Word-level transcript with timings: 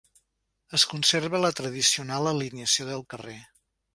Es 0.77 0.85
conserva 0.93 1.41
la 1.43 1.51
tradicional 1.59 2.31
alineació 2.33 2.91
del 2.91 3.07
carrer. 3.15 3.39